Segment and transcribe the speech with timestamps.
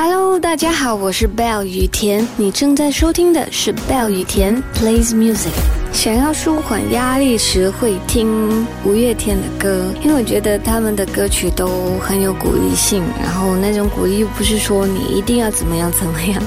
[0.00, 5.50] Hello，大家好，我是 Bell 雨田，你正在收听的是 Bell 雨田 Plays Music。
[5.92, 16.40] 想要舒缓压力时，会听五月天的歌，因为我觉得他们的歌曲都很有鼓励性，然后那种鼓励又不是说你一定要怎么样怎么样。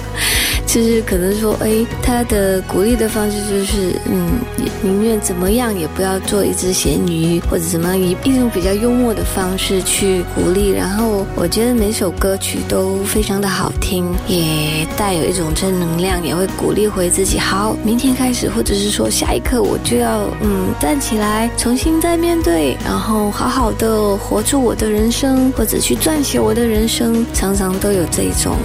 [0.71, 4.39] 其实可能说，哎，他的鼓励的方式就是，嗯，
[4.81, 10.69] 宁愿怎么样也不要做一只咸鱼，或者怎么样，以一种比较幽默的方式去鼓励。
[10.69, 17.37] 然后我觉得每首歌曲都非常的好听，也带有一种正能量，也会鼓励回自己。
[17.37, 28.55] 好，明天开始，或者是说下一刻我就要，嗯，站起来，重新再面对，然后好好的活出我的人生，或者去撰写我的人生，常常都有这种。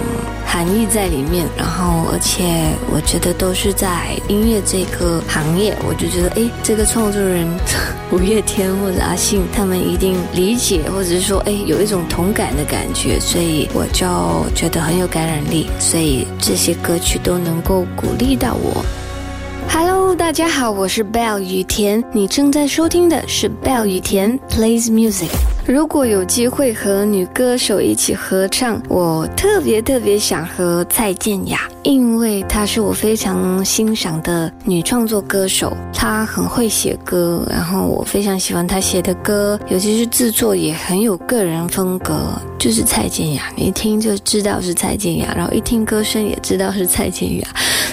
[0.49, 2.43] 含义在里面，然后而且
[2.89, 7.45] 我觉得都是在音乐这个行业，我就觉得哎，这个创作人
[8.11, 14.07] 五月天或者阿信他们一定理解，或者是说哎有一种同感的感觉，所以我就
[14.55, 18.83] 觉得很有感染力，所以这些歌曲都能够鼓励到我。
[19.69, 25.29] Hello，大家好，我是 Bell 雨田，你正在收听的是 Bell 雨田 Plays Music。
[25.67, 42.17] 如果有机会和女歌手一起合唱，我特别特别想和蔡健雅，因为她是我非常欣赏的女创作歌手，她很会写歌，然后我非常喜欢她写的歌，尤其是制作也很有个人风格，
[42.57, 47.47] 就是蔡健雅，你一听就知道是蔡健雅，然后一听歌声也知道是蔡健雅，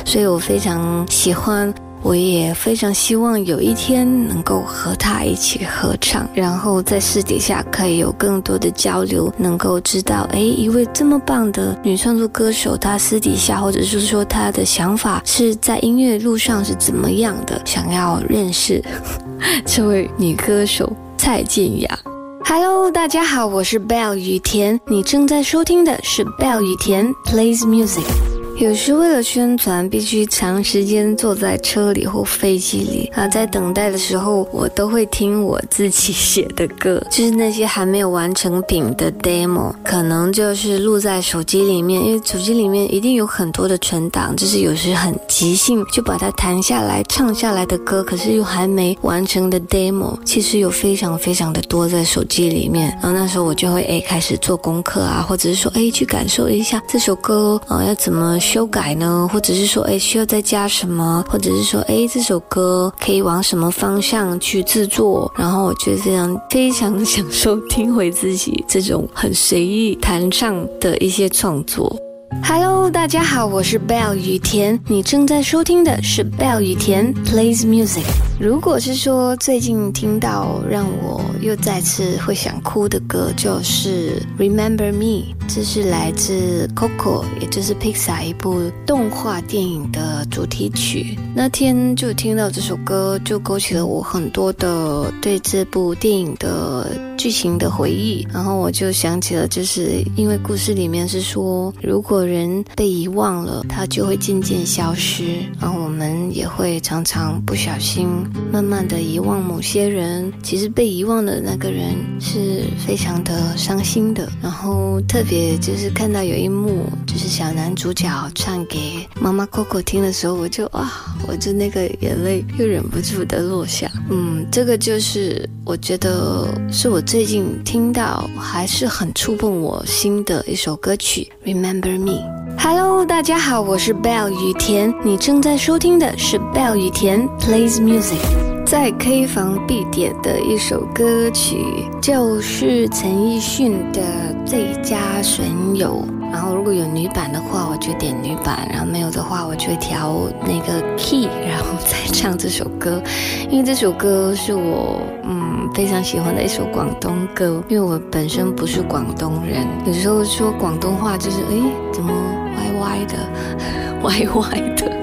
[0.04, 1.74] 所以我非常喜欢。
[2.04, 18.84] 我也非常希望有一天能够和他一起合唱，然后在私底下可以有更多的交流，能够知道，哎，一位这么棒的女创作歌手，她私底下或者是说她的想法是在音乐路上是怎么样的，想要认识
[19.64, 21.98] 这位女歌手蔡健雅。
[22.44, 28.33] Hello，大家好，我是 Bell 雨田，你正在收听的是 Bell 雨田 Plays Music。
[28.58, 52.88] 有时为了宣传，必须长时间坐在车里或飞机里啊，在等待的时候，我都会听我自己写的歌，就是那些还没有完成品的 demo，可能就是录在手机里面，因为手机里面一定有很多的存档，就是有时很即兴就把它弹下来、唱下来的歌，可是又还没完成的 demo，其实有非常非常的多在手机里面。
[53.02, 58.38] 然后那时候我就会哎开始做功课啊，或者是说哎去感受一下这首歌啊要怎么。
[58.44, 65.32] 修改呢，或者是说，哎，需要再加什么，或者是说，哎，这首歌可以往什么方向去制作？
[65.36, 71.96] 然后我觉得这样非常享受听回自己这种很随意弹唱的一些创作。
[72.42, 78.04] Hello，大家好，我是 Bell 雨田，你正在收听的是 Bell 雨田 Plays Music。
[78.44, 91.18] 如果是说最近听到让我又再次会想哭的歌，就是 Remember Me，这是来自 Coco，也就是 Pixar 一部动画电影的主题曲。
[91.34, 98.26] 那天就听到这首歌，就勾起了我很多的对这部电影的剧情的回忆。
[98.32, 105.24] 然后我就想起了，就是因为故事里面是说，如果人被遗忘了，他就会渐渐消失，
[105.60, 108.08] 然后我们也会常常不小心。
[108.52, 114.28] 慢慢的遗忘某些人，其实被遗忘的那个人是非常的伤心的。
[114.42, 123.88] 然后特别就是看到有一幕，就是小男主角唱给妈妈 Coco 听的时候，我就啊，我就那个眼泪又忍不住的落下。
[124.10, 132.20] 嗯，这个就是我觉得是我最近听到还是很触碰我心的一首歌曲《Remember Me》。
[132.58, 138.18] Hello，大家好，我是 Bell 雨田，你正在收听的是 Bell 雨田 Plays Music，
[138.66, 141.58] 在 K 房必点的一首歌曲
[142.02, 144.02] 就是陈奕迅的
[144.44, 146.04] 《最佳损友》。
[146.34, 153.00] 然后如果有女版的话，我就点女版；然后没有的话，我就调那个 key，然后再唱这首歌。
[153.48, 161.54] 因为这首歌是我嗯非常喜欢的一首广东歌，因为我本身不是广东人，有时候说广东话就是哎
[161.92, 162.12] 怎么
[162.56, 163.16] 歪歪的，
[164.02, 164.93] 歪歪的。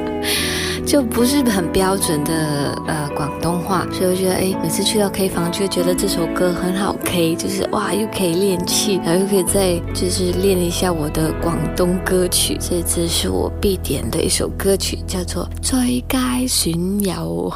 [0.91, 12.57] 就不是很标准的呃广东话，所以我觉得哎，每次去到 K 房就觉得这首歌很好 K，就是哇又可以练气，然后又可以再就是练一下我的广东歌曲。
[12.59, 17.53] 这次是我必点的一首歌曲，叫做《最佳损友》。